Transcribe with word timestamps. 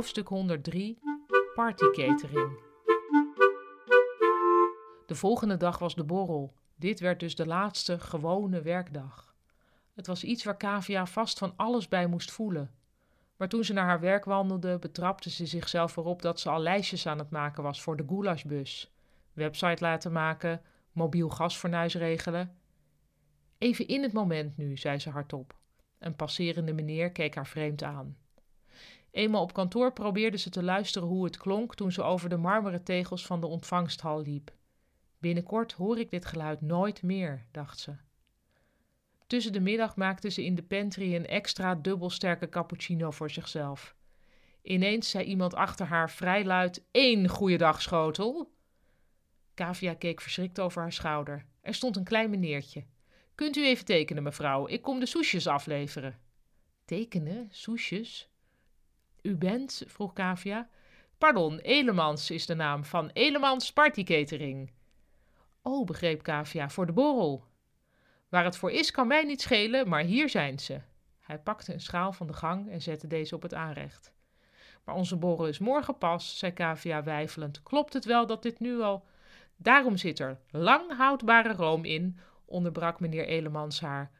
Hoofdstuk 0.00 0.28
103 0.28 0.98
Party 1.54 1.84
Catering. 1.90 2.58
De 5.06 5.14
volgende 5.14 5.56
dag 5.56 5.78
was 5.78 5.94
de 5.94 6.04
borrel. 6.04 6.54
Dit 6.76 7.00
werd 7.00 7.20
dus 7.20 7.34
de 7.34 7.46
laatste 7.46 7.98
gewone 7.98 8.62
werkdag. 8.62 9.34
Het 9.94 10.06
was 10.06 10.24
iets 10.24 10.44
waar 10.44 10.56
Kavia 10.56 11.06
vast 11.06 11.38
van 11.38 11.52
alles 11.56 11.88
bij 11.88 12.06
moest 12.06 12.30
voelen. 12.30 12.70
Maar 13.36 13.48
toen 13.48 13.64
ze 13.64 13.72
naar 13.72 13.84
haar 13.84 14.00
werk 14.00 14.24
wandelde, 14.24 14.78
betrapte 14.78 15.30
ze 15.30 15.46
zichzelf 15.46 15.96
erop 15.96 16.22
dat 16.22 16.40
ze 16.40 16.50
al 16.50 16.60
lijstjes 16.60 17.06
aan 17.06 17.18
het 17.18 17.30
maken 17.30 17.62
was 17.62 17.82
voor 17.82 17.96
de 17.96 18.04
goulashbus. 18.08 18.92
Website 19.32 19.84
laten 19.84 20.12
maken, 20.12 20.62
mobiel 20.92 21.28
gasfornuis 21.28 21.94
regelen. 21.94 22.58
Even 23.58 23.88
in 23.88 24.02
het 24.02 24.12
moment 24.12 24.56
nu, 24.56 24.76
zei 24.76 24.98
ze 24.98 25.10
hardop. 25.10 25.54
Een 25.98 26.16
passerende 26.16 26.72
meneer 26.72 27.12
keek 27.12 27.34
haar 27.34 27.46
vreemd 27.46 27.82
aan. 27.82 28.16
Eenmaal 29.10 29.42
op 29.42 29.52
kantoor 29.52 29.92
probeerde 29.92 30.38
ze 30.38 30.50
te 30.50 30.62
luisteren 30.62 31.08
hoe 31.08 31.24
het 31.24 31.36
klonk 31.36 31.74
toen 31.74 31.92
ze 31.92 32.02
over 32.02 32.28
de 32.28 32.36
marmeren 32.36 32.84
tegels 32.84 33.26
van 33.26 33.40
de 33.40 33.46
ontvangsthal 33.46 34.22
liep. 34.22 34.52
Binnenkort 35.18 35.72
hoor 35.72 35.98
ik 35.98 36.10
dit 36.10 36.24
geluid 36.24 36.60
nooit 36.60 37.02
meer, 37.02 37.46
dacht 37.50 37.78
ze. 37.78 37.96
Tussen 39.26 39.52
de 39.52 39.60
middag 39.60 39.96
maakte 39.96 40.30
ze 40.30 40.44
in 40.44 40.54
de 40.54 40.62
pantry 40.62 41.14
een 41.14 41.26
extra 41.26 41.74
dubbelsterke 41.74 42.48
cappuccino 42.48 43.10
voor 43.10 43.30
zichzelf. 43.30 43.94
Ineens 44.62 45.10
zei 45.10 45.24
iemand 45.24 45.54
achter 45.54 45.86
haar 45.86 46.10
vrij 46.10 46.44
luid: 46.44 46.84
één 46.90 47.28
goeiedag, 47.28 47.82
schotel. 47.82 48.52
Kavia 49.54 49.94
keek 49.94 50.20
verschrikt 50.20 50.60
over 50.60 50.82
haar 50.82 50.92
schouder. 50.92 51.46
Er 51.60 51.74
stond 51.74 51.96
een 51.96 52.04
klein 52.04 52.30
meneertje. 52.30 52.84
Kunt 53.34 53.56
u 53.56 53.66
even 53.66 53.84
tekenen, 53.84 54.22
mevrouw? 54.22 54.68
Ik 54.68 54.82
kom 54.82 55.00
de 55.00 55.06
soesjes 55.06 55.46
afleveren. 55.46 56.18
Tekenen? 56.84 57.48
Soesjes? 57.50 58.30
U 59.22 59.36
bent? 59.36 59.82
vroeg 59.86 60.12
Kavia. 60.12 60.68
Pardon, 61.18 61.58
Elemans 61.58 62.30
is 62.30 62.46
de 62.46 62.54
naam 62.54 62.84
van 62.84 63.10
Elemans 63.12 63.72
Party 63.72 64.04
Catering. 64.04 64.72
Oh, 65.62 65.86
begreep 65.86 66.22
Kavia, 66.22 66.70
voor 66.70 66.86
de 66.86 66.92
borrel. 66.92 67.44
Waar 68.28 68.44
het 68.44 68.56
voor 68.56 68.70
is, 68.70 68.90
kan 68.90 69.06
mij 69.06 69.24
niet 69.24 69.40
schelen, 69.40 69.88
maar 69.88 70.02
hier 70.02 70.28
zijn 70.28 70.58
ze. 70.58 70.80
Hij 71.20 71.38
pakte 71.38 71.72
een 71.72 71.80
schaal 71.80 72.12
van 72.12 72.26
de 72.26 72.32
gang 72.32 72.70
en 72.70 72.82
zette 72.82 73.06
deze 73.06 73.34
op 73.34 73.42
het 73.42 73.54
aanrecht. 73.54 74.12
Maar 74.84 74.94
onze 74.94 75.16
borrel 75.16 75.46
is 75.46 75.58
morgen 75.58 75.98
pas, 75.98 76.38
zei 76.38 76.52
Kavia 76.52 77.02
weifelend. 77.02 77.62
Klopt 77.62 77.92
het 77.92 78.04
wel 78.04 78.26
dat 78.26 78.42
dit 78.42 78.60
nu 78.60 78.80
al... 78.80 79.04
Daarom 79.56 79.96
zit 79.96 80.18
er 80.18 80.40
lang 80.50 80.96
houdbare 80.96 81.52
room 81.52 81.84
in, 81.84 82.18
onderbrak 82.44 83.00
meneer 83.00 83.26
Elemans 83.26 83.80
haar. 83.80 84.10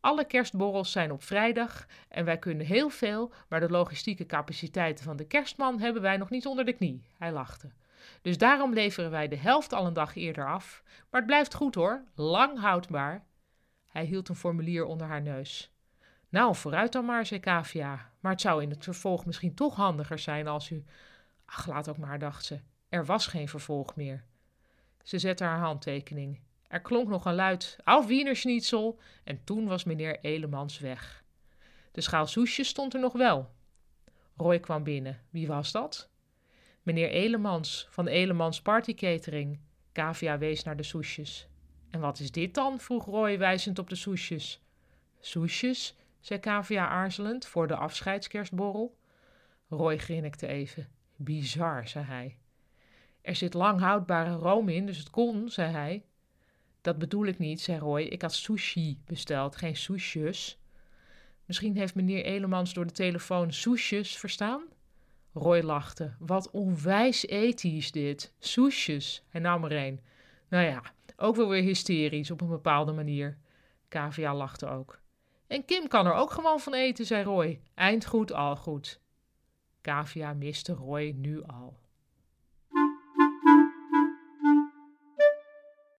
Alle 0.00 0.24
kerstborrels 0.24 0.92
zijn 0.92 1.12
op 1.12 1.22
vrijdag 1.22 1.86
en 2.08 2.24
wij 2.24 2.38
kunnen 2.38 2.66
heel 2.66 2.90
veel, 2.90 3.32
maar 3.48 3.60
de 3.60 3.70
logistieke 3.70 4.26
capaciteiten 4.26 5.04
van 5.04 5.16
de 5.16 5.26
kerstman 5.26 5.80
hebben 5.80 6.02
wij 6.02 6.16
nog 6.16 6.30
niet 6.30 6.46
onder 6.46 6.64
de 6.64 6.72
knie. 6.72 7.02
Hij 7.18 7.32
lachte. 7.32 7.70
Dus 8.22 8.38
daarom 8.38 8.72
leveren 8.72 9.10
wij 9.10 9.28
de 9.28 9.36
helft 9.36 9.72
al 9.72 9.86
een 9.86 9.92
dag 9.92 10.16
eerder 10.16 10.48
af. 10.48 10.82
Maar 11.10 11.20
het 11.20 11.26
blijft 11.26 11.54
goed 11.54 11.74
hoor, 11.74 12.04
lang 12.14 12.60
houdbaar. 12.60 13.24
Hij 13.86 14.04
hield 14.04 14.28
een 14.28 14.34
formulier 14.34 14.84
onder 14.84 15.06
haar 15.06 15.22
neus. 15.22 15.72
Nou, 16.28 16.54
vooruit 16.54 16.92
dan 16.92 17.04
maar, 17.04 17.26
zei 17.26 17.40
Kavia. 17.40 18.10
Maar 18.20 18.32
het 18.32 18.40
zou 18.40 18.62
in 18.62 18.70
het 18.70 18.84
vervolg 18.84 19.26
misschien 19.26 19.54
toch 19.54 19.74
handiger 19.74 20.18
zijn 20.18 20.46
als 20.46 20.70
u. 20.70 20.84
Ach, 21.44 21.66
laat 21.66 21.88
ook 21.88 21.98
maar, 21.98 22.18
dacht 22.18 22.44
ze. 22.44 22.60
Er 22.88 23.04
was 23.04 23.26
geen 23.26 23.48
vervolg 23.48 23.96
meer. 23.96 24.24
Ze 25.02 25.18
zette 25.18 25.44
haar 25.44 25.58
handtekening. 25.58 26.40
Er 26.70 26.80
klonk 26.80 27.08
nog 27.08 27.24
een 27.24 27.34
luid 27.34 27.76
Auf 27.84 28.06
Wienerschnitzel 28.06 28.98
en 29.24 29.44
toen 29.44 29.66
was 29.66 29.84
meneer 29.84 30.20
Elemans 30.20 30.78
weg. 30.78 31.24
De 31.92 32.00
schaal 32.00 32.26
soesjes 32.26 32.68
stond 32.68 32.94
er 32.94 33.00
nog 33.00 33.12
wel. 33.12 33.50
Roy 34.36 34.60
kwam 34.60 34.82
binnen. 34.82 35.20
Wie 35.30 35.46
was 35.46 35.72
dat? 35.72 36.10
Meneer 36.82 37.08
Elemans 37.08 37.86
van 37.90 38.06
Elemans 38.06 38.62
Party 38.62 38.94
Catering. 38.94 39.60
Kavia 39.92 40.38
wees 40.38 40.62
naar 40.62 40.76
de 40.76 40.82
soesjes. 40.82 41.48
En 41.90 42.00
wat 42.00 42.18
is 42.18 42.30
dit 42.30 42.54
dan? 42.54 42.80
vroeg 42.80 43.04
Roy 43.04 43.38
wijzend 43.38 43.78
op 43.78 43.88
de 43.88 43.96
soesjes. 43.96 44.62
Soesjes, 45.20 45.96
zei 46.20 46.40
Kavia 46.40 46.88
aarzelend 46.88 47.46
voor 47.46 47.66
de 47.66 47.76
afscheidskerstborrel. 47.76 48.98
Roy 49.68 49.98
grinnikte 49.98 50.46
even. 50.46 50.88
Bizar, 51.16 51.88
zei 51.88 52.04
hij. 52.04 52.38
Er 53.22 53.36
zit 53.36 53.54
lang 53.54 53.80
houdbare 53.80 54.34
room 54.34 54.68
in, 54.68 54.86
dus 54.86 54.98
het 54.98 55.10
kon, 55.10 55.48
zei 55.48 55.72
hij. 55.72 56.04
Dat 56.80 56.98
bedoel 56.98 57.26
ik 57.26 57.38
niet, 57.38 57.60
zei 57.60 57.78
Roy. 57.78 58.02
Ik 58.02 58.22
had 58.22 58.34
sushi 58.34 58.98
besteld, 59.04 59.56
geen 59.56 59.76
soesjes. 59.76 60.58
Misschien 61.44 61.76
heeft 61.76 61.94
meneer 61.94 62.24
Elemans 62.24 62.72
door 62.74 62.86
de 62.86 62.92
telefoon 62.92 63.52
soesjes 63.52 64.18
verstaan? 64.18 64.62
Roy 65.32 65.60
lachte. 65.60 66.14
Wat 66.18 66.50
onwijs 66.50 67.26
ethisch 67.26 67.92
dit. 67.92 68.32
Soesjes. 68.38 69.24
Hij 69.28 69.40
nam 69.40 69.64
er 69.64 69.72
een. 69.72 70.00
Nou 70.48 70.64
ja, 70.64 70.82
ook 71.16 71.36
wel 71.36 71.48
weer 71.48 71.62
hysterisch 71.62 72.30
op 72.30 72.40
een 72.40 72.48
bepaalde 72.48 72.92
manier. 72.92 73.38
Kavia 73.88 74.34
lachte 74.34 74.66
ook. 74.66 75.00
En 75.46 75.64
Kim 75.64 75.88
kan 75.88 76.06
er 76.06 76.12
ook 76.12 76.30
gewoon 76.30 76.60
van 76.60 76.74
eten, 76.74 77.06
zei 77.06 77.24
Roy. 77.24 77.60
Eind 77.74 78.06
goed, 78.06 78.32
al 78.32 78.56
goed. 78.56 79.00
Kavia 79.80 80.34
miste 80.34 80.72
Roy 80.72 81.14
nu 81.16 81.42
al. 81.42 81.78